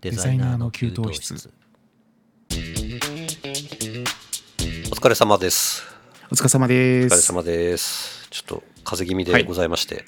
[0.00, 1.50] デザイナーの給湯室
[4.92, 5.82] お疲れ様です。
[6.30, 8.28] お疲れ様ですお疲れ様です。
[8.30, 10.04] ちょっと風邪気味でございまして、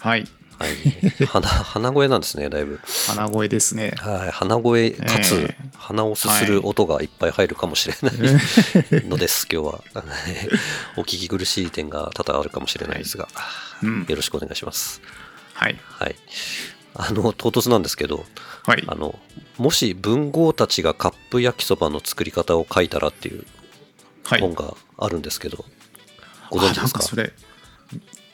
[0.00, 0.26] はい
[0.58, 2.80] はい、鼻鼻声なんですね、だいぶ。
[3.06, 8.18] 鼻声ですねはい、鼻声かつ、ええ鼻をすする音がいっぱい入るかもしれない
[9.08, 9.84] のです、今日は。
[10.98, 13.28] お聞き苦しい点が多々あるかもしれないですが、
[13.84, 15.00] うんよろしくお願いします。
[15.54, 16.16] はいはい。
[17.00, 18.24] あの、唐突なんですけど、
[18.66, 18.84] はい。
[18.86, 19.18] あの、
[19.56, 23.44] もし文豪たちがカップ焼きそばの作り方を書いたらっていう
[24.24, 24.40] はい。
[24.40, 25.64] 本があるんですけど、
[26.50, 26.98] ご存知あですか？
[26.98, 27.32] なんかそれ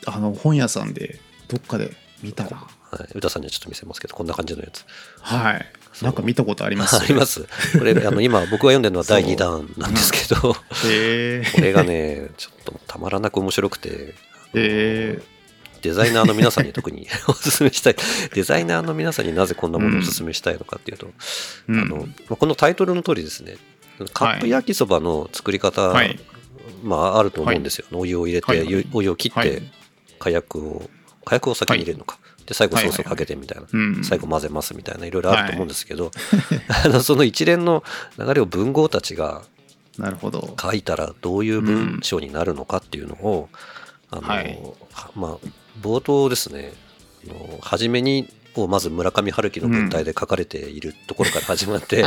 [0.07, 1.93] あの本屋さんでどっかで
[2.23, 4.85] 見たなはい、歌さんにはちょっと見せますけど、こんな感じのやつ。
[5.21, 5.67] はい。
[6.03, 6.97] なんか見たことあります？
[7.01, 7.47] あります。
[7.79, 10.57] これ、あの、 今、僕が読んでるのは第2弾なんですけど、こ
[10.87, 14.15] へえれがね、ちょっとたまらなく面白くて、
[14.55, 15.21] え
[15.85, 17.97] デザイナーの皆さんに特に お勧めしたい。
[18.33, 21.11] デザイナーの皆さんになぜこんなものをお勧めしたいのかっていうと、
[21.69, 21.81] うん。
[21.81, 23.57] あの、まあこのタイトルの通りですね、
[24.15, 26.19] カップ焼きそばの作り方、はい。
[26.83, 27.87] まあ、あると思うんですよ。
[27.93, 28.87] お湯を入れて、はい。
[28.93, 29.63] お湯を切って、はい。
[30.19, 30.91] 火薬を、
[31.25, 32.19] 火薬を先に入れるのか。
[32.47, 33.67] で、最後ソースをかけてみたいな。
[33.71, 34.05] うん。
[34.05, 36.11] 最後混ぜますみたいな、いろいろあると思うんですけど、
[36.85, 37.85] あのその一連の
[38.19, 39.43] 流れを文豪たちが
[39.99, 40.55] なるほど。
[40.61, 43.49] 書いたらどういう文章になるのかっていうのを、
[44.11, 44.59] あのはい。
[44.93, 45.49] はまあ、
[45.81, 46.73] 冒頭ですね、
[47.29, 52.05] あの初めに、をまず村上春樹の文体で書かれているところから始まって、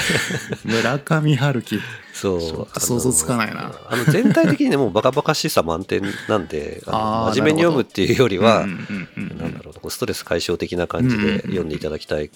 [0.64, 1.80] 村上春樹。
[2.12, 2.80] そう。
[2.80, 3.72] 想像つかないな。
[3.88, 6.98] あの全体的にね、もうバカバカしさ満点なんで、あの
[7.28, 9.38] あー真面目に読むっていうよりは、うんうんうんうん。
[9.38, 12.30] なんだろうなこうストレス解消的な感じで読んでいただきたい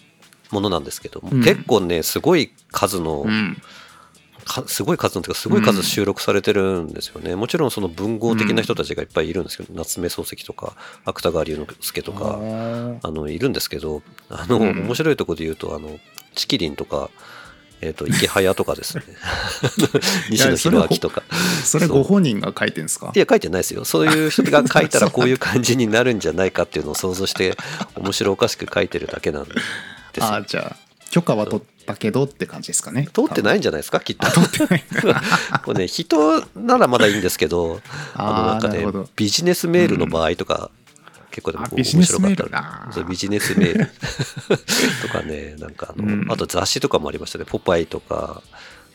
[0.51, 1.43] ものなんですけども、うん。
[1.43, 3.55] 結構ねすごい数の、うん。
[3.55, 3.63] か
[4.67, 12.99] すごい数のというかすごい数収録されてるんですよね、もちろんその文豪的な人たちがいっぱいいるんですけど、夏目漱石とか芥川龍之介とあかー。
[13.03, 15.99] あのいるんですけどあの、うん面白いところで言うとあの
[16.35, 17.11] チキリンとか、
[17.81, 19.05] えー、と池早とかですね。
[20.31, 21.23] 西野弘明とか。
[21.65, 23.13] それご本人が書いてるんですか？
[23.15, 23.85] いや書いてないですよ。
[23.85, 27.57] そういう人が書いたらこういう感じになるんじゃないかっていうのを想像して
[27.97, 30.25] 面白おかしく書いてるだけなんですよ。
[30.27, 33.07] あーじゃあ許可は取ったけどって感じですかね。
[33.13, 34.01] 通ってないいんじゃないですか？
[34.01, 34.31] きっと。
[34.33, 34.85] 取ってない。
[35.63, 37.83] これね人ならまだいいんですけど
[38.17, 40.71] あのなんかねビジネスメールの場合とか、
[41.31, 43.91] 結構でも面白かったそうビジネスメール。
[45.07, 46.33] とかねなんかあの、うん。
[46.33, 48.43] あと雑誌とかもありましたね「ポパイ」とか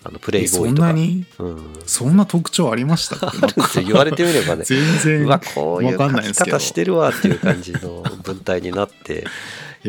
[0.04, 0.88] あのプレイボーイとか。
[0.88, 1.24] なに？
[1.38, 3.32] うん、そんな特徴ありましたか。
[3.86, 4.64] 言われてみればね。
[4.68, 9.24] 全然うわこういうわかん書き方してるわっていう感じの文体になってい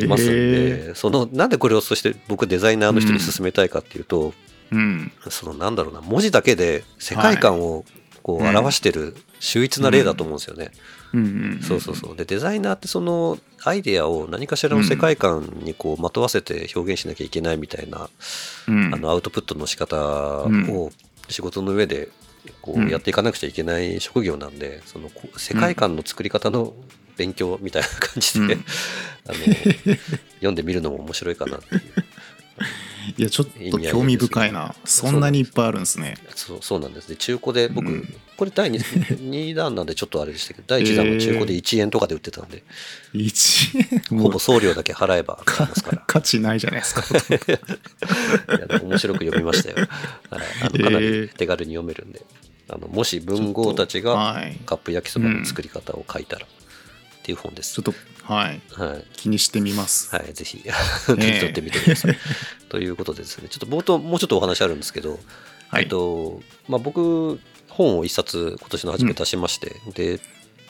[0.07, 4.35] ますんで、えそのなんでこれをそして僕デザイナーの人に勧めたいかっていうと、
[4.71, 5.13] うん。
[5.31, 7.85] そのなんだろうな文字だけで世界観を
[8.23, 10.71] こうはい表してる秀逸な例だと思うんですよね。
[11.13, 11.21] うん。
[11.21, 11.25] う
[11.57, 12.17] んそうそうそう。
[12.17, 18.09] でデザイナーってそのアイデアを何かしらの世界観にこうまとわせて表現しなきゃいけないみたいな、
[18.69, 18.95] うん。
[18.95, 19.97] あのアウトプットの仕方
[20.45, 20.91] を
[21.29, 22.09] 仕事の上で
[22.61, 22.89] こううん。
[22.89, 26.75] やっていかなくちゃいけない職業なんでその世界観の作り方の
[27.19, 28.65] 勉強みたいな感じで、うん。
[29.29, 29.39] あの
[30.37, 31.83] 読んでみるのも面白いかなっていう。
[33.17, 34.75] いやちょっと興味深いな。
[34.85, 36.17] そんなにいっぱいあるんですね。
[36.35, 37.17] そうそうなんですね。
[37.17, 38.15] 中古で僕、うん。
[38.37, 42.63] これ第 2, 二 弾なんでちょっとあれでしたけど 第1弾は中古で1円とかで売ってたんで、
[43.15, 46.05] 1円ほぼ送料だけ払えば買えますから。
[46.07, 47.03] 価値ないじゃないですか。
[48.83, 49.77] 面白く読みましたよ。
[49.77, 49.89] はい、
[50.63, 52.23] あのかなり手軽に読めるんで、
[52.69, 54.57] あのもし文豪たちがはい。
[54.67, 56.47] カップ焼きそばの作り方を書いたら
[57.29, 57.75] っていう本です。
[57.75, 58.61] ちょっとはい。
[58.73, 60.15] はい、気にしてみます。
[60.17, 60.65] はい、ぜひ。
[61.07, 62.17] 手 に取ってみてください。
[62.71, 65.21] ということでですね、ちょっと冒頭もうちょっとお話あるんですけど、
[65.69, 65.83] はい。
[65.83, 70.21] えっとまあ、僕本を一冊今年の初め出しまして、で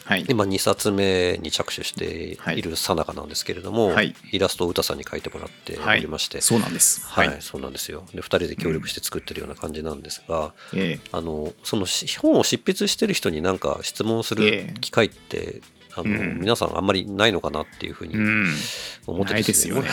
[0.05, 0.25] はい。
[0.27, 2.63] 今2冊目に着手してい。
[2.63, 4.17] るさなかなんですけれども、はい。
[4.33, 7.07] イラストを歌さんに描いてもらっておりまして、そうなんです。
[7.07, 7.37] はい、はい。
[7.41, 8.05] そうなんですよ。
[8.13, 14.75] で、2人で協力して作ってるような感じなんですが、えあの、そのし本を執筆してる人になんか質問すえるえ。
[14.81, 15.61] 機会って、
[15.95, 16.41] あの、うん。
[16.41, 18.15] 皆さんあんまりないのかなっていうふうに
[19.07, 19.89] 思ってないですよね。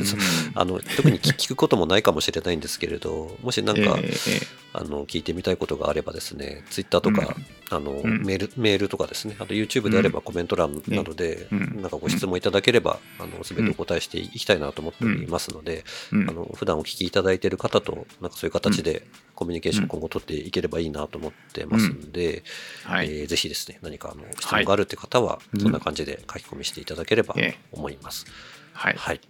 [0.54, 4.12] あの特に聞聞くこともないかもしれないんですけれど、もしなんか、ええ
[4.42, 7.36] えあの聞いてみたいことがあればですね、ツイッターとか、
[7.70, 8.24] あのうん。
[8.24, 11.80] メールメールとかですね、あと YouTube であればコメント欄などで、ねうん。
[11.80, 16.30] なんかご質問いただければ、あの全てお答えしていきたいなと思っておりますので、えうん。
[16.30, 22.42] あの普段お聞きいただいている方と、なんかそういう形でコミュニケーション今後取っていければいいなと思ってますんで、
[22.84, 23.06] はい。
[23.06, 27.58] えーぜひですね、何かあの質問があるって方は、うんそんな感じで書き込みしていただければええ。
[27.72, 28.26] 思います。
[28.72, 28.94] はい。
[28.96, 29.20] はい。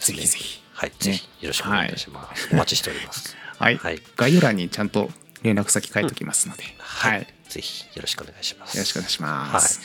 [0.00, 0.62] ぜひぜひ。
[0.72, 2.48] はい、ぜひよろしくお願いいたします。
[2.52, 3.36] お待ちしております。
[3.58, 3.76] はい。
[3.76, 4.02] はい。
[4.16, 5.08] 概要欄にちゃんと
[5.42, 6.64] 連絡先書いておきますので。
[6.78, 7.20] はい。
[7.20, 8.76] よぜひよろしくお願いします。
[8.78, 9.60] ろしくお願いしまはい。
[9.60, 9.80] す。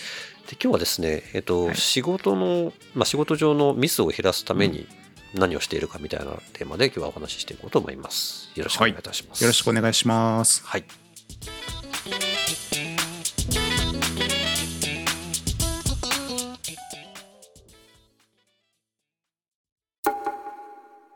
[0.48, 1.76] で今日はですね、えっとはい。
[1.76, 4.88] 仕事の、まあ、仕事上のミスを減らすために、
[5.34, 8.52] 何をしているかみたいなテーマで今日はお話ししていこうと思います。
[8.56, 9.44] よろしくお願いいたします。
[9.44, 10.64] よろしくお願いします。
[10.66, 10.84] はい。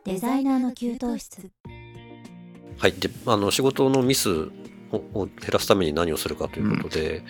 [0.05, 1.49] デザイナーの給湯室
[2.77, 4.49] はい、であの仕事のミス
[4.93, 7.23] をを減らすために何をするかということで、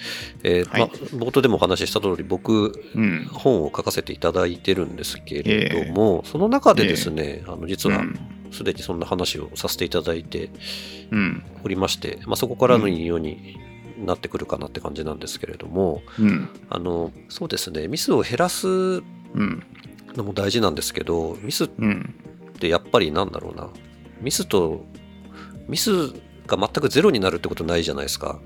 [0.44, 3.26] えーはいまあ、冒頭でもお話しした通り僕うん。
[3.32, 8.20] 本を書かせていただいてるんですけれども、その中でですね、あの実はうん
[8.52, 10.52] すでにそんな話をさせていただいて
[11.12, 11.44] うん。
[11.64, 13.58] おりまして、まあ、そこからの引用に
[14.06, 16.50] なってくるかなって感じなんですけれども、うん。
[16.70, 19.00] あのそうですねミスを減らすう
[19.36, 19.64] ん。
[20.16, 22.14] のも大事なんですけどミスっうん。
[22.60, 23.70] てやっぱりなんだろうな
[24.22, 24.86] ミスと
[25.68, 26.14] ミス
[26.56, 28.40] が全くゼロになるってことないじゃないですか、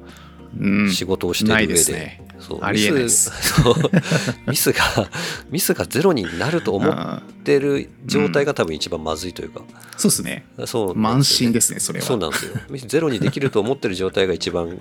[0.59, 0.92] うん。
[0.92, 1.74] 仕事をしている上で。
[1.74, 2.24] ですね。
[2.39, 2.59] そう。
[2.62, 3.31] ありえないでミす。
[3.31, 3.75] スそう。
[4.50, 4.83] ミスが
[5.51, 9.63] ミスがゼロになると思っあてる状態が多分一番まずいというか、ー
[9.98, 10.45] そうですね。
[10.65, 12.06] そう慢心でですね、それは。
[12.06, 12.56] そうなんですよ。
[12.69, 14.77] ミスゼロにできると思ってる状態が一番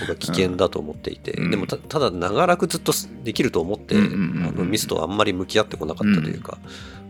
[0.00, 1.50] 僕は危険だと思っていて、うん。
[1.50, 2.92] でもたただ長らくずっと
[3.24, 4.46] できると思って、うんうんうんうん。
[4.48, 6.58] あのミスとあんまり向き合ってこなかったというか、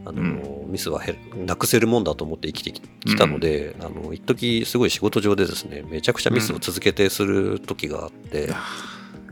[0.05, 1.01] あのミスは
[1.37, 8.51] なくせるもんだと思って生きてききたので、あの一時すごい仕事上でですねめちゃくちゃミスを続けてする時があって、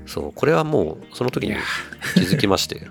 [0.07, 1.55] そうこれはもうその時に
[2.15, 2.83] 気づきまして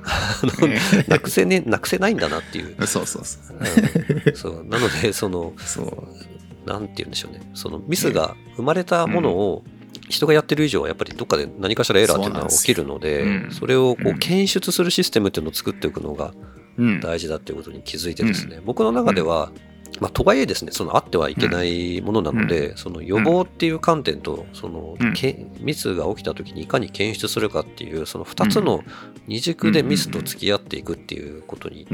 [1.08, 2.76] なくせねなくせないんだなっていう。
[2.88, 3.58] そうそうそう。
[3.58, 4.36] うん。
[4.36, 6.70] そうなのでそのそう。
[6.70, 9.64] なんて言うんでしょうね、そのミスが生まれたものを
[10.10, 14.20] 人がやってる以上はやっぱりどっかで何かしらエラーっていうのは起きるので、それをこううん。
[14.20, 16.59] 検出するシステムっていうのを作っていくのがうん。
[17.02, 19.52] 大事だっていうことに気づいてですね、僕の中では、
[20.00, 25.14] まあ、とはいえですね、そのあってはいけないものなので、その予防っていう観点と、その、うん。
[25.14, 28.84] けミスが起きた時にいかに検出するかっていう、その2つの
[29.28, 31.88] 二軸でミスと付き合っていくっていうことに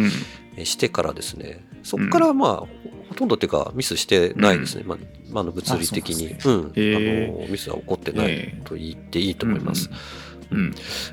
[0.58, 0.66] うん。
[0.66, 2.68] してからですね、そこからまあ、ほ
[3.10, 4.98] ほとんどっていうか、ミスしてないですね、まあ、
[5.32, 9.90] ま物理的に、あのミスは起こってないえと言っていいと思います。
[10.52, 10.72] うん。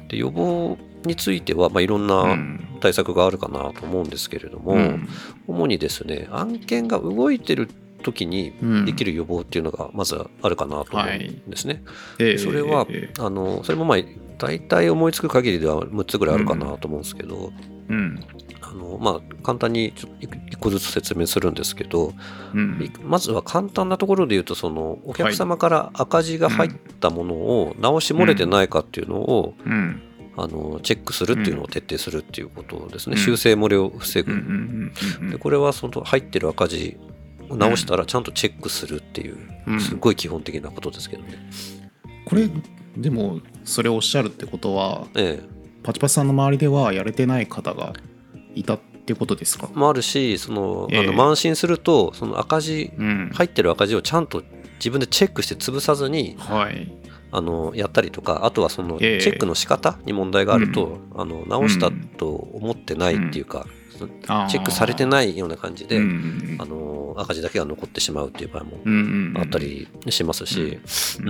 [0.08, 2.06] で予防については、まあ、いろんう。
[2.06, 5.08] なん対策があるかなと思うんですけれども、うん
[5.46, 7.68] 主にですね、案件が動いてる
[8.02, 11.84] 時にうんできる予防っていうのがまずあるかなと思うんですね。
[12.18, 13.98] ええそれは、ええあのそれもまあ
[14.38, 17.52] 大体思いつく限りでは6つぐらいあるかなと思うんですけど、
[17.88, 18.20] うん。
[18.72, 22.14] あのまあ、簡単にちょっと1個ずつ説明するんですけど、
[22.54, 22.92] うん。
[23.04, 26.70] まずは簡単なところで言うとそのお客様から赤字が入っ
[27.00, 30.02] たものを直し漏れてないかっていうのを、うん。
[30.34, 34.32] あのチェックするっていうのを徹底するっていうことですね、うん修正漏れを防ぐ。
[35.30, 36.96] でこれはその入ってる赤字
[37.50, 39.36] を直したらちゃんとチェックするっていう、
[39.66, 41.50] うんすごい基本的なことですけどね。
[42.24, 42.48] これ、
[42.96, 47.92] でも、それをおっしゃるってことは、ええパチパチさんの周りではやれてない方が
[48.54, 49.68] いたってことですか？
[49.74, 50.98] もあるしその、ええ。
[51.00, 53.30] あの慢心するとその赤字うん。
[53.34, 54.42] 入ってる赤字をちゃんと
[54.74, 56.92] 自分でチェックして潰さずにはい。
[57.34, 59.14] あのやったりとかあとはそのチえ。
[59.14, 63.66] えェックの仕方に問題があると、あの直したと思ってないっていうか、
[63.98, 64.48] そのあー。
[64.48, 68.92] チェックされてないような感じで、うんあの赤字だけが残ってしまうっていう場合もうん
[69.34, 70.78] うんあったりしますし、
[71.20, 71.28] うん。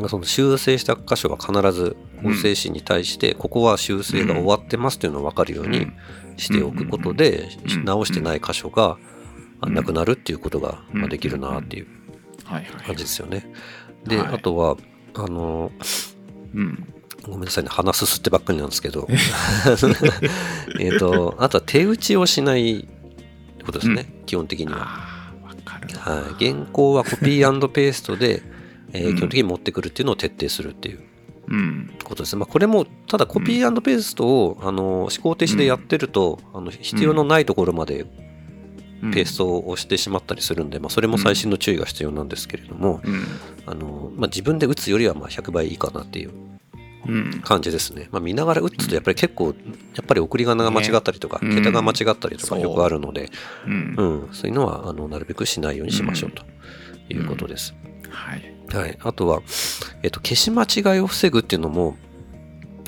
[0.00, 0.08] うん。
[0.08, 5.88] その修正した箇所は必ず法制紙に対してここは修正が終わってますっていうのを分かるように
[6.36, 7.84] しておくことでうん。
[7.84, 8.98] 直してない箇所が
[9.62, 9.74] うん。
[9.74, 11.86] なくなるっていうことができるなっていう
[12.44, 13.50] 感じですよね。
[14.04, 14.34] ではい。
[14.34, 14.76] あとは
[15.14, 15.70] あの
[16.54, 16.92] うん。
[17.22, 19.08] ごめんなさいね鼻すすってばっかりなんですけど。
[20.80, 22.88] えっとあとは手打ちをしない
[23.64, 25.16] ことですね、基本的には。
[25.98, 28.42] はい、原稿はコピーペーストで、
[28.92, 29.16] えーうん。
[29.16, 30.98] 基本的に持ってくるっていうのを徹底するっていう。
[30.98, 31.15] うん
[32.04, 32.36] ことです。
[32.36, 38.04] まあ、これもただコピーペーストを、あの思考停止でやってると、あの必要のないところまで
[39.12, 43.24] ペーストを押してしまったりするんで、まあ、それも細心の注意が必要なんですけれども、うん。
[43.66, 46.30] あのまあ、自分で打つよりはまあ100倍いいかなっていう
[47.06, 47.40] うん。
[47.42, 48.08] 感じですね。
[48.10, 49.54] まあ、見ながら打つとやっぱり結構
[49.94, 52.58] やっぱり送り仮名が間違ったりとか、ね桁が間違ったりとかう。
[52.58, 53.30] んよくあるので、
[53.66, 53.94] うん。
[53.96, 56.44] うん、そういうのはあのなるべくしないようにしましょうと
[57.08, 57.74] いうことです。
[58.10, 59.42] はいはい、あとは、
[60.02, 61.96] えっと、消し間違いを防ぐっていうのも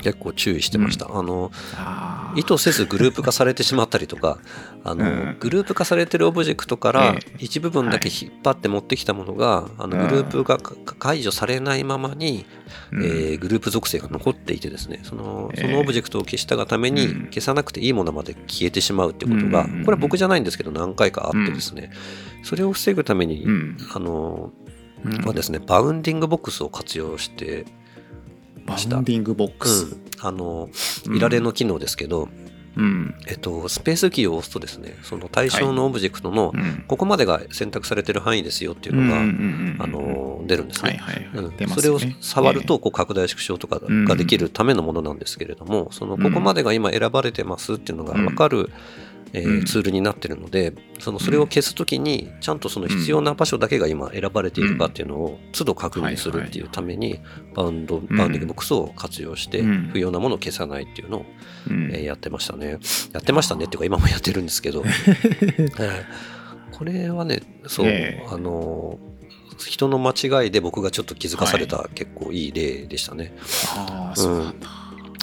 [0.01, 1.07] 結構注意してました。
[1.13, 2.39] あのあー。
[2.39, 4.39] 意図せずグループ化されてしまったりとか
[4.83, 5.37] あの、うん。
[5.39, 7.35] グループ化されてるオブジェクトからええ。
[7.39, 12.45] 一部分だけ引っ張って持ってきたものが、あのうんグループがか解除されないままに、
[12.91, 13.03] うん。
[13.03, 15.01] えーグループ属性が残っていてですね。
[15.03, 15.67] そのええ。
[15.67, 17.25] そのオブジェクトを消したがためにうん。
[17.25, 19.83] 消さなくていいものまで消えてしまうっていうことが、うん。
[19.83, 21.91] これは僕じゃないんですけど何回かあってですね、
[22.43, 23.77] それを防ぐために、うん。
[23.93, 24.78] あのうん
[25.25, 27.65] はですねバウンディングボックスを活用して
[28.65, 29.85] バウンディングボックス？
[29.85, 30.69] うん、あの
[31.13, 32.29] イラレの機能ですけど、
[32.75, 33.15] うん。
[33.27, 36.85] えっと、スペースキーを押すとですね、その対象のオブジェクトのうん。
[36.87, 39.19] ここまでが選択されてる範囲ですよっていうのが、
[39.83, 41.01] あの出るんですね。
[41.67, 48.69] それを触るとこう拡大縮小とかができるためのものなんですけれども、そのここまでが今選ばれてますっていうのが分かる、
[49.33, 49.65] えーうん。
[49.65, 57.19] ツールになってるのでそのそれを消すときにちゃんとその必要な場所だけが今選ばれているかっていうのを都度確認するっていうために
[57.55, 59.89] バウンドバウンディングボックスを活用してうん。
[59.91, 61.25] 不要なものを消さないっていうのを
[61.69, 61.91] うん。
[61.93, 62.79] えーやってましたね。
[63.13, 64.89] やってましたねっていうか今もやってるんですけど、え
[65.69, 66.03] ー
[66.71, 68.27] これはねそう、ええ。
[68.29, 68.97] あの
[69.57, 70.11] 人の間
[70.43, 73.35] 違いで僕がちょっと気づかされた結構いい例でしたね。
[73.75, 74.67] ああ、そうなんだ。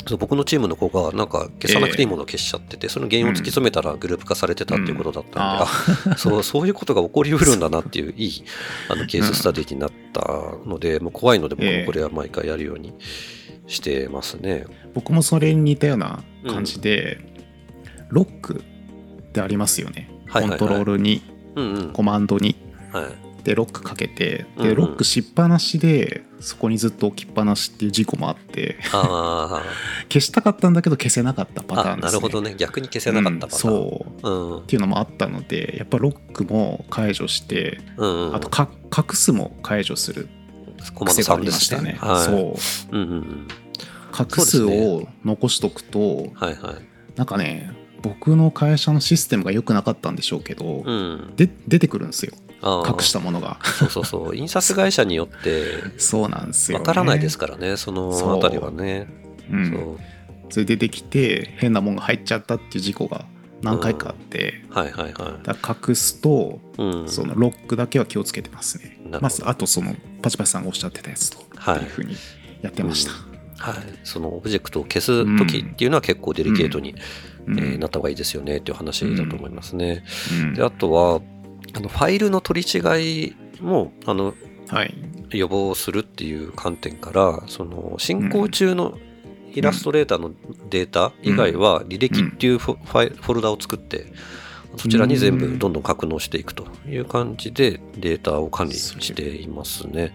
[0.06, 8.44] そう僕のチームの子がなんか消さなくていいものを消しちゃってて、その原因を突き詰めたらグループ化されてたっていうことだったんで、うん そうそういうことが起こりうるんだなっていういい
[8.88, 10.22] あのケーススタディになった
[10.64, 12.94] ので、 もう怖いので僕これは毎回やるように
[13.66, 14.66] してますね。
[14.94, 17.18] 僕もそれに似たような感じで、
[18.08, 18.62] ロック
[19.28, 20.08] ってありますよね。
[20.32, 21.22] コントロールに、
[21.56, 21.92] うんうん。
[21.92, 22.56] コマンドに。
[22.92, 23.25] はい。
[23.46, 29.62] で、ロックかけて、で、うんうんロックしっぱなしで、そこにずっと置きっぱなしっていう事故もあって、あ
[30.12, 32.06] 消したかったんだけど消せなかったパターンです、ね。
[32.06, 32.56] なるほどね。
[32.58, 33.60] 逆に消せなかったパターン。
[33.60, 34.28] そう。
[34.28, 34.58] うん。
[34.58, 38.34] っていうのもあったので、やっぱロックも解除して、うんうん。
[38.34, 40.28] あとか隠すも解除する
[40.94, 41.96] コマンド3癖がありでましたね。
[42.00, 42.10] すね。
[42.10, 42.24] はい。
[42.24, 42.32] そ
[42.92, 42.96] う。
[42.96, 43.48] うんうんうん。
[44.12, 47.16] 画数を残しとくと、はいはい。
[47.16, 47.72] なんかね
[48.08, 51.32] 僕の会社のシステムが良くなかったんでしょうけど、うん。
[51.36, 52.32] で出てくるんですよ。
[52.62, 53.58] 隠したものが。
[53.62, 54.36] そうそうそう。
[54.36, 59.08] 印刷会社によって、そうなんですよ、ね、わからないですからね、そのあたりはね。
[59.50, 59.98] うん、そう。
[60.48, 63.24] それで出てきて変なもんが入っちゃったっていう事故が
[63.62, 66.82] 何回かあって、はいはいはだから隠すと、い。
[66.82, 67.08] うん。
[67.08, 68.98] そのロックだけは気をつけてますね。
[69.20, 71.76] まずあとそのパチパチさんがおっしゃってたやつと、はい。
[71.76, 72.16] っていうふうに
[72.62, 73.12] やってました、
[73.58, 73.74] はい。
[74.04, 76.94] そのオブジェクトを消すときっていうのは結構デリケートに、
[77.46, 77.58] うん。
[77.58, 80.04] えーなった方がいいですよねっていう話だと思いますね。
[80.32, 80.54] うん。
[80.54, 81.20] で、あとは、
[81.74, 84.34] あのファイルの取り違いも、あの、
[84.68, 84.94] はい。
[85.30, 88.98] 予防するっていう観点からその進行中の
[89.52, 90.32] イラストレーターの
[90.70, 94.12] データ以外は履歴っていうフォルダを作って
[94.76, 100.14] そちらに全部どんどん格納していくという感じでデータを管理していますね。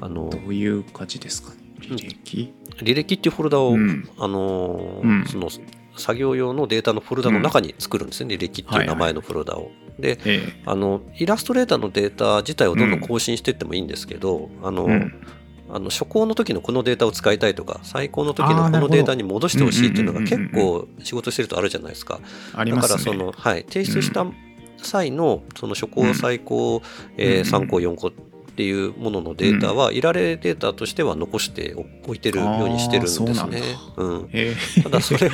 [0.00, 4.08] あのどういう感じですかね履歴、履歴っていうフォルダを、うん。
[4.18, 5.24] あのーうん。
[5.26, 5.48] その
[5.96, 9.70] 作業用のデータのフォルダの中に作るんですね、履歴っていう名前のフォルダを。
[9.98, 15.26] でえあのイラストレーターのデータ自体をどんどん更新していってもいいんですけど、あのえうん。
[15.72, 20.86] あの初行の時のこのデータを使いたいとか最高の時のこのデータに戻してほしいっていうのが結うんうんうんうん。
[20.86, 22.20] 構仕事してるとあるじゃないですか。
[22.54, 22.88] だありますね。
[22.88, 24.26] からその、はい、提出した
[24.78, 26.82] 際のその初行最高、
[27.16, 28.10] えー3個4個
[28.50, 31.74] っていうもののデータは、いられデータとしては残して
[32.06, 33.62] おいてるようにしてるんですあーそうね。
[33.96, 35.30] うん、え ただそれを、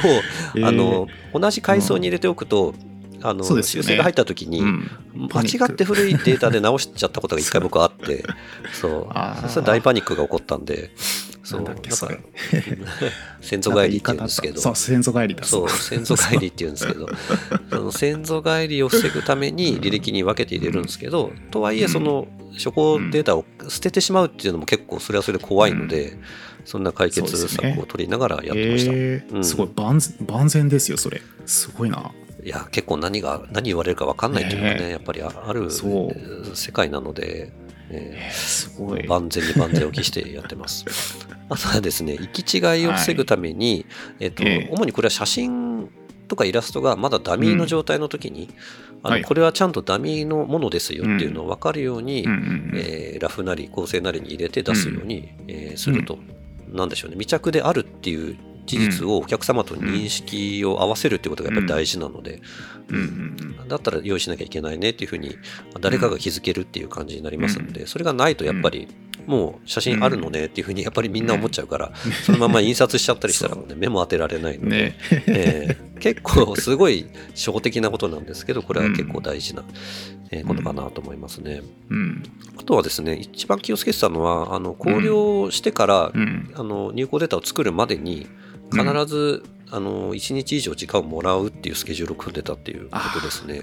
[0.55, 0.67] えー。
[0.67, 2.75] あの同じ階層に入れておくと、
[3.23, 3.63] あのね。
[3.63, 4.91] 修正が入った時に、うん。
[5.33, 8.25] 間違って古いデータで直しちゃったことが一回僕あって、
[8.73, 9.07] そう。
[9.11, 10.91] あー、それ大パニックが起こったんで、
[11.47, 12.19] そう、だっけそれ。
[13.41, 15.45] 先祖返りって言うんですけど、そう先祖返りだ。
[15.45, 17.09] そう、先祖返りって言うんですけど、
[17.71, 26.19] その先祖返りを防ぐために履歴に分けて入れるんですけど、とはいえ、その初行データを捨ててしまうっていうのも結構それはそれで怖いので、
[26.65, 28.91] そんな解決策を取りながらやってました。
[28.91, 31.23] うんえーすごい万全万全ですよそれ。
[31.45, 32.11] すごいな。
[32.43, 35.69] いや、結構何が、何言われるか分かんないっていうのがね、ねやっぱりあある
[36.55, 37.53] 世界なので、
[37.91, 39.01] ええーすごい。
[39.01, 40.85] ー万全に万全を期してやってます。
[41.49, 43.87] あとはですね、行き違いを防ぐために、
[44.21, 44.69] えっと、ええ。
[44.73, 45.89] 主にこれは写真
[46.29, 48.49] とかイラストがまだダミーの状態の時に、
[49.03, 49.23] あはい。
[49.23, 56.19] のこれはちゃんとダミーのものですよっていうのを分かるように、うんうんうんえーラフなり構成なりに入れて出すように、えーすると、
[56.73, 58.37] なんでしょうね、未着であるっていう
[58.67, 62.43] 事実をお客様と認識を合わせるってことがやっぱり大事なので、
[63.69, 65.37] だったら用意しなきゃいけないねっていうふうに
[65.81, 68.89] 誰かが気づけるっていう感じになりますので、それがないとやっぱり
[69.27, 71.93] もう写真あるのねっていうふうにやっぱりみんな思っちゃうから、
[72.25, 74.99] そのまま印刷しちゃったりしたらね目も当てられないので、ね。
[75.27, 79.65] えー結構すごい初歩的なことなんですけどこれは結構大事な
[80.31, 81.63] えーことかなと思いますね。
[81.89, 82.23] うん。
[82.59, 86.53] あとはですね一番気をつけてたのはあの考慮してから、うん。
[86.55, 88.27] あの入稿データを作るまでに
[88.71, 93.63] 必ず、あの1日以上時間をもらうっていうスケジュールを組んでたっていうことですね。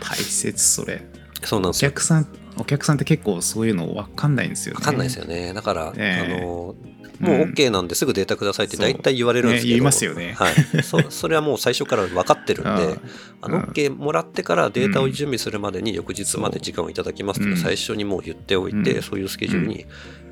[0.00, 1.02] 大切それ。
[1.42, 1.90] おそうなんですよ。
[1.90, 2.26] 客さん
[2.58, 4.78] お客さんって結構そういうの分かんないんですよね。
[4.78, 5.52] わかんないですよね。
[5.52, 6.36] だから、ええ。
[6.36, 6.74] あの
[7.20, 10.34] もう OK なんですぐデータくださいって大体言われるんですけど、ね言いますよね。
[10.34, 13.00] はい、そ それはもう最初から分かってるんで、うん。
[13.40, 19.02] あの OK もらってからデータを準備するまでに翌日まで時間をいただきますって最初にもう言っておいて、うん。
[19.02, 19.86] そういうスケジュールに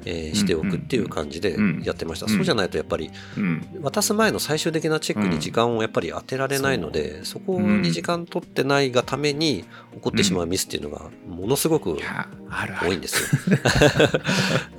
[0.04, 2.32] えーしておくっていう感じでうんやってました、うん。
[2.32, 3.66] そうじゃないとやっぱりうん。
[3.82, 11.98] 渡す前の最終的なチェックに時間をやっぱり当てられないので、そこに時間取ってないがために起こってしまうミスっていうのがものすごく
[12.82, 13.58] 多いんですよ。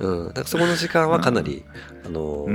[0.00, 1.64] うん、だからそこの時間はかなり、
[2.04, 2.46] あの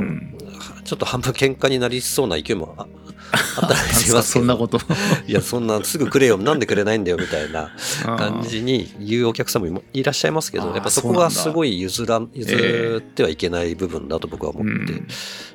[0.84, 2.88] ちょっと半分喧嘩になりそうな勢いも
[3.32, 4.80] ああったりしますそんなこと。
[5.28, 6.38] いやそんなすぐくれよ。
[6.38, 7.72] なんでくれないんだよみたいな
[8.04, 15.04] 感じに言うお客様もいらっしゃいますけどやっぱそこがすごい譲ら譲ってはいけない部分だと僕は思って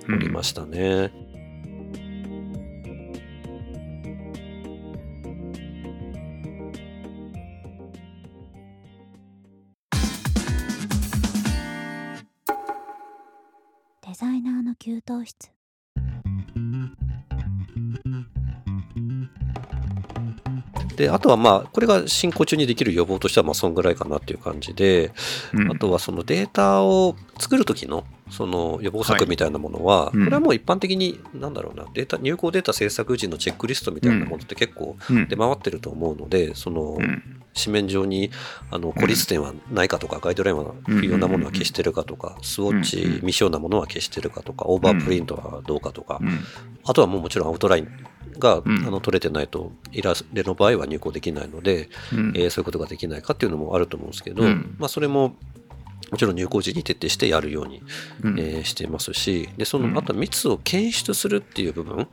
[0.08, 1.12] おりましたね。
[14.08, 15.50] デザイナーの給湯室
[20.96, 25.12] であとはまあこれが進行中にできる予防としてはまあそんぐらいかなっていう感じで、
[25.52, 25.70] うん。
[25.70, 30.24] あとはそのデータを作る時のその予防策みたいなものは、うん。
[30.24, 35.28] これはもう一般的になんだろうなデータ入稿データ制作時のチェックリストみたいなものって結構うん。
[35.28, 37.42] 出回ってると思うのでそのうん。
[37.58, 38.30] 紙面上に
[38.70, 46.38] あの孤立点はないかとかガイドラインは不要なものは消してるかとかスウォッチ未使用なものは消してるかとかオーバープリントはどうかとかうん。
[46.84, 47.88] あとはもうもちろんアウトライン
[48.38, 48.86] が、うん。
[48.86, 52.32] あの取れてないとイラスレの場合は入稿できないので、うん。
[52.34, 54.76] えーそういうことができないかっていうのもあると思うんですけど、うん。
[54.78, 55.36] まあ、それも
[56.10, 57.82] もちろん入稿時に徹底してやるように、
[58.22, 58.38] うん。
[58.38, 59.92] えーしてますしでそうん。
[59.92, 62.08] のあとは密を検出するっていう部分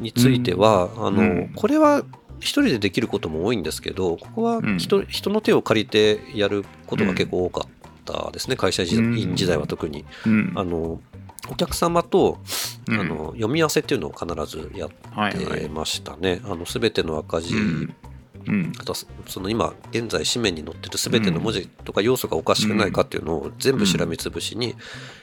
[0.00, 1.52] については、あのうん。
[1.54, 2.04] これは
[2.40, 4.78] 一人でできることも多いんですけどここはうん。
[4.78, 7.68] 人,、人の手を借りてやることが結構多かっ
[8.04, 10.04] たですね、会社員時代は特に。
[10.26, 10.52] うん。
[10.56, 11.00] あの
[11.48, 12.38] お客様と、
[12.88, 13.00] うん。
[13.00, 15.60] あの読み合わせっていうのを必ずやっはいはい。
[15.62, 16.40] てましたね。
[16.44, 17.94] あの全ての赤字、うん。
[18.46, 18.72] うん。
[18.78, 24.74] あとはそその今現在紙面に載ってる全ての文字とか要素がおかしくないかっていうのを全部しらみつぶしに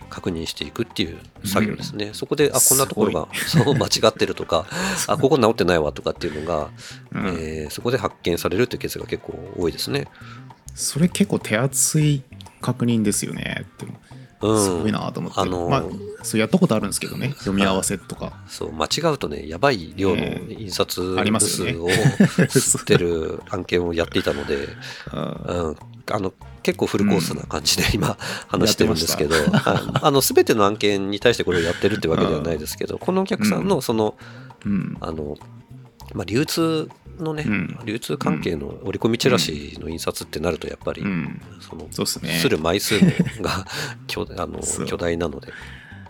[0.09, 2.11] 確認していくっていう作業ですね。
[2.13, 4.65] そこであこんなところが そう間違ってるとか
[5.07, 6.69] あここ直ってないわとかっていうのが、
[7.11, 7.25] うん。
[7.39, 10.07] えーそこで発見されるっていうケースが結構多いですね。
[10.73, 12.23] それ結構手厚い
[12.59, 13.65] 確認ですよね。
[13.77, 13.93] でも
[14.41, 15.83] うん、すごいなと思って、あのーまあ、
[16.23, 17.33] そうやったことあるんですけどね。
[17.37, 18.33] 読み合わせとか。
[18.47, 21.73] そう間違うとねやばい量の印刷ありますよね。
[21.73, 21.87] 数を
[22.47, 24.55] 吸ってる案件をやっていたので、
[25.13, 25.15] う。
[25.15, 25.77] んうん、
[26.11, 34.15] あの結構フルコースな感じで今話してるんですけど、はいあの全ての案件に対してこれをやってるってわけではないですけどこのお客さんのその
[34.65, 34.97] うん。
[34.99, 35.37] あの、
[36.13, 37.79] まあ、流通のね、うん。
[37.85, 41.41] 流通関係の折り込みチラシの印刷ってなるとやっぱり、うん。
[41.59, 42.33] そのそすね。
[42.39, 43.65] する枚数もが
[44.07, 45.53] 巨 あの巨大なので、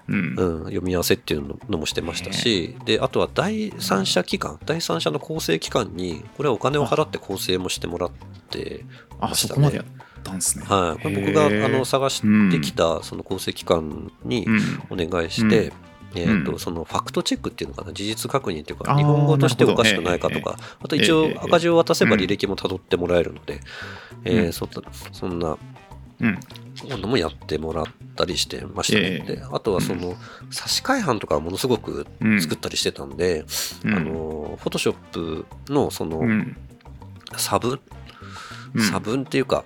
[0.08, 0.36] うん。
[0.38, 8.12] うん、読み合わせっていうのもしてましたし、であとは第三者機関第三者の構成機関にこれはお金を払って構成もしてもらっ
[8.50, 8.86] て
[9.20, 9.70] あましたね。
[9.70, 9.86] でやっ
[10.24, 10.66] たんですね。
[10.68, 14.84] はい、これ僕があの探してきたその構成機関にうん。
[14.90, 15.74] お願いして、うん
[16.16, 16.60] えーとうん。
[16.60, 23.60] そのファクトチェックっていうのかな事実確認っていうか日本語としておかしくないかとかあと一ええ応赤字を渡せばうん履歴もたどってもらえるので、
[24.26, 24.54] えーうん。
[24.54, 24.68] そ
[25.12, 25.58] そんな
[26.20, 26.40] うん。
[26.90, 29.06] ものもやってもらったりしてましたね。
[29.06, 30.16] ええであとはその
[30.50, 32.42] 差し替え版とかはものすごくうん。
[32.42, 33.46] 作ったりしてたんで、
[33.86, 33.94] うん。
[33.94, 36.58] あのフォトショップのそのうん。
[37.38, 37.80] 差分、
[38.74, 38.82] うん。
[38.84, 39.64] 差分っていうか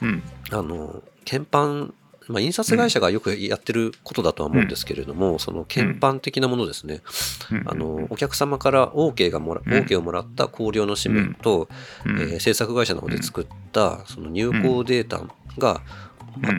[0.00, 0.22] うん。
[0.50, 1.94] あの鍵盤、
[2.28, 7.02] まあ、印刷会社がよくやってることだとは思うんですけれども、その鍵盤的なものですね、
[7.50, 7.62] うん。
[7.66, 9.72] あのお客様から OK, がもら、うん。
[9.72, 11.68] OK をもらった考慮の紙面と、
[12.06, 12.20] うん。
[12.20, 15.22] えー制作会社の方で作ったその入稿データ
[15.58, 15.82] が、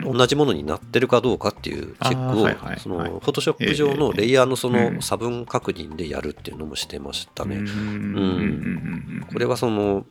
[0.04, 2.76] 同じものになってるかどうかっていうチェックあーはいはい。
[2.76, 3.10] をそのはい。
[3.10, 4.94] フォトショップ上のレイヤーのそうん。
[4.94, 7.56] の差分確認でやるっていうのもしてましたね。
[7.56, 7.66] うん。
[7.66, 7.72] うん。
[7.72, 7.74] うん。
[7.74, 8.20] う
[9.22, 9.26] ん。
[9.32, 10.06] これはその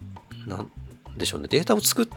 [0.47, 0.71] なん
[1.17, 1.47] でしょうね。
[1.49, 2.13] データを作って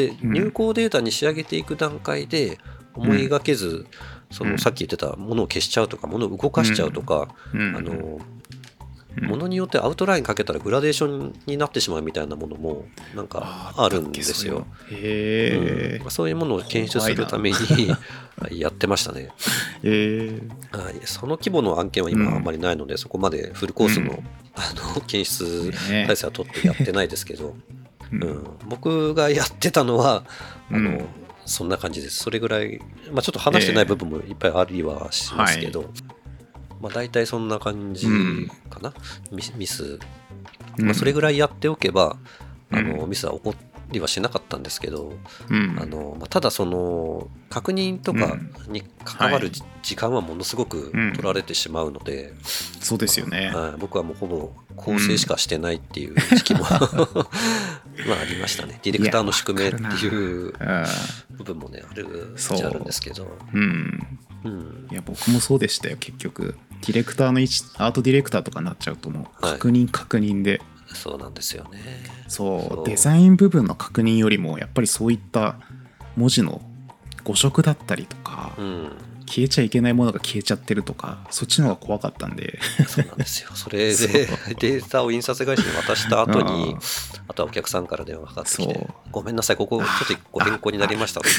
[0.00, 0.32] うん。
[0.32, 2.58] 入稿データに仕上げていく段階で
[2.94, 3.86] 思いがけず、
[4.30, 7.76] そのさっき言ってたものを消しちゃうとかものを動かしちゃうとか、うん。
[7.76, 8.20] あのうん。
[9.20, 14.66] ものによってアウトラインかけたらグラデーションになってしまうみたいなものもなんかあるんですよ。
[14.90, 16.00] へえうん。
[16.00, 17.56] まあそういうものを検出するために
[18.58, 19.28] やってましたね。
[19.82, 20.40] へえ
[20.72, 20.94] はい。
[21.04, 22.42] その規模の案件は今あん。
[22.42, 24.18] まりないので、そこまでフルコースの,、うん。
[24.54, 26.06] あの検出ね。
[26.06, 27.54] 体制は取ってやってないですけど、
[28.12, 28.22] ううん。
[28.22, 30.24] ん、僕がやってたのは
[30.70, 31.04] あの、うん。
[31.44, 32.18] そんな感じです。
[32.18, 35.90] それぐらい、まあ、ちょっと話してない部分もいっぱいありはしますけど、
[36.80, 38.06] まあ、大体そんな感じ
[38.70, 38.94] かな、
[39.30, 39.98] ミスミス、
[40.78, 42.16] まあ、それぐらいやっておけば、
[42.70, 43.54] あのミスは起こ
[43.90, 45.12] りはしなかったんですけど、
[45.50, 45.76] うん。
[45.80, 48.36] あのまあただその確認とか
[48.68, 51.12] に関わるじ時間はものすごくうん。
[51.12, 52.34] 取られてしまうので、
[52.80, 53.52] そうですよね。
[53.54, 53.78] はい。
[53.78, 56.64] 僕はもうほぼ構成しかしてないっていう時期も、
[58.06, 58.80] まあありましたね。
[58.82, 60.86] ディレクターの宿命っていうあ
[61.30, 62.58] 部分もねあるそう。
[62.58, 64.18] じゃあるんですけど、ーうん。
[64.44, 66.56] うん、いや、僕もそうでしたよ、結局。
[66.84, 69.52] ディレクターの位置、アートディレクターとかになっちゃうともう、はい。
[69.54, 70.60] 確認確認で、
[70.94, 71.78] そうなんですよね。
[72.28, 72.88] そう。
[72.88, 75.56] デザイン部分の確認よりも、やっぱりそういった
[76.16, 76.60] 文字の
[77.24, 78.92] 誤色だったりとか、うん、
[79.26, 83.50] 消えちゃいけないものが消えちゃってるとか、そっちの方が怖かったんで、そうなんですよ。
[83.54, 84.26] それで
[84.58, 86.76] データを印刷会社に渡した後に
[87.32, 91.34] あ、あとはお客さんから電話がかかってきてごめんなさい、ここちょっとご変更になりましたとか、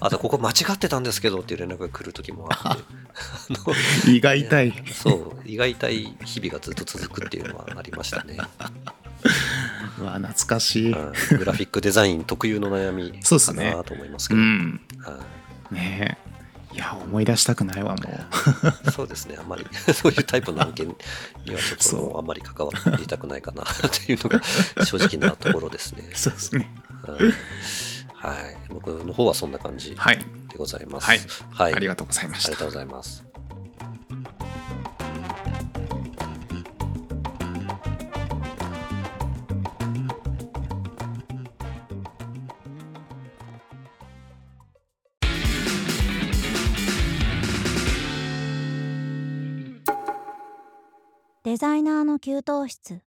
[0.00, 4.84] あとここ間違ってたんですけどっていう連絡が来る時もあって、胃が痛い。
[4.92, 8.36] そう、胃が痛い日々がずっと続くっていうのはありましたね。
[9.98, 10.92] うわ、懐かしい。
[10.92, 16.32] うんグラフィックデザイン特有の悩みかそうっすねなと思いますけど、ねえ。
[16.72, 18.02] いや、思い出したくないわ、も
[18.86, 18.90] う。
[18.90, 26.10] そうですね、あんまり そういうタイプの案件にはちょっとあんまり関わっていたくないかな というのが正直なところですね。
[26.14, 26.70] そうですね。
[27.06, 27.34] うん
[28.14, 30.18] はい、僕の方はそんな感じはい。
[30.18, 31.06] でございます。
[31.06, 32.58] はいはい、ありがとうございましたありが。
[32.60, 33.31] とうございます。
[51.52, 53.02] デザイナーの給湯室。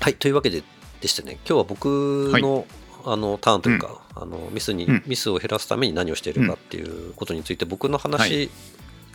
[0.00, 0.62] はい、というわけで
[1.00, 2.66] でしてね、今日は僕の,、
[3.04, 5.02] あのターンというか、あのミスに、うん。
[5.08, 8.48] ミスを減らすために何をしているかっていうことについて、僕の話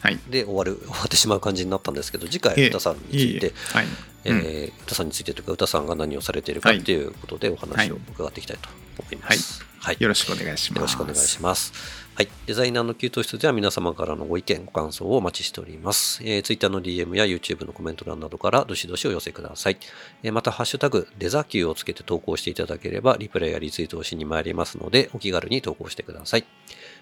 [0.02, 0.20] はい。
[0.30, 2.68] で終わる、 終わってしまう感じになったんですけど、次回、ええ。
[2.68, 3.54] 歌さんについて、いえ。
[3.72, 3.88] はい。
[4.26, 8.68] えー歌さんについてというか、歌さんが何をされているかっていうことでお話を伺っていきたいと
[9.00, 9.67] 思います。
[9.80, 10.80] はいよろしくお願いします。
[10.80, 11.72] よろしくお願いします。
[12.18, 12.30] はい。
[12.48, 16.20] デザイナーの給湯室では皆様からのご意見、ご感想をお待ちしております。
[16.24, 19.78] えー、Twitter の DM や YouTube のコメント欄などからどしどしお寄せください。
[20.24, 26.46] えーまた、ハッシュタグ、デザキューをつけて投稿していただければ、リプレイやリツイートをしに参りますので、お気軽に投稿してください。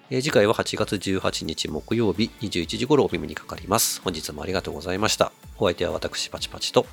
[0.09, 4.01] えー次回は8月18日木曜日21時頃お耳にかかります。
[4.01, 5.31] 本日もありがとうございました。
[5.57, 6.85] お相手は私、パチパチと。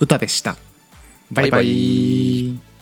[0.00, 0.56] 歌でした。
[1.30, 2.75] バイババイバイ